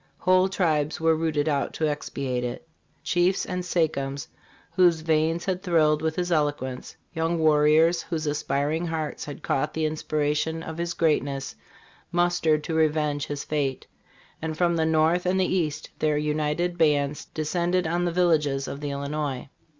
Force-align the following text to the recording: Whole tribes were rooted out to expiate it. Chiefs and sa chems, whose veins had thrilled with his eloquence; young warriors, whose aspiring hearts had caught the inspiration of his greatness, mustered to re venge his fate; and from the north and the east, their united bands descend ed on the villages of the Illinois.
Whole 0.17 0.49
tribes 0.49 0.99
were 0.99 1.15
rooted 1.15 1.47
out 1.47 1.73
to 1.75 1.87
expiate 1.87 2.43
it. 2.43 2.67
Chiefs 3.03 3.45
and 3.45 3.63
sa 3.63 3.81
chems, 3.81 4.25
whose 4.71 5.01
veins 5.01 5.45
had 5.45 5.61
thrilled 5.61 6.01
with 6.01 6.15
his 6.15 6.31
eloquence; 6.31 6.95
young 7.13 7.37
warriors, 7.37 8.01
whose 8.01 8.25
aspiring 8.25 8.87
hearts 8.87 9.25
had 9.25 9.43
caught 9.43 9.75
the 9.75 9.85
inspiration 9.85 10.63
of 10.63 10.79
his 10.79 10.95
greatness, 10.95 11.53
mustered 12.11 12.63
to 12.63 12.73
re 12.73 12.87
venge 12.87 13.27
his 13.27 13.43
fate; 13.43 13.85
and 14.41 14.57
from 14.57 14.75
the 14.75 14.87
north 14.87 15.27
and 15.27 15.39
the 15.39 15.45
east, 15.45 15.91
their 15.99 16.17
united 16.17 16.79
bands 16.79 17.25
descend 17.25 17.75
ed 17.75 17.85
on 17.85 18.05
the 18.05 18.11
villages 18.11 18.67
of 18.67 18.79
the 18.81 18.89
Illinois. 18.89 19.49